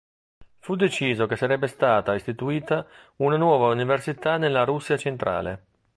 Fu 0.57 0.75
deciso 0.75 1.27
che 1.27 1.35
sarebbe 1.35 1.67
stata 1.67 2.15
istituita 2.15 2.87
una 3.17 3.37
nuova 3.37 3.67
università 3.69 4.37
nella 4.37 4.63
Russia 4.63 4.97
centrale. 4.97 5.65